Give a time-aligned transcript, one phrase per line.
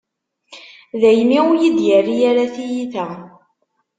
[1.01, 3.07] Daymi ur iyi-d-yerri ara tiyita.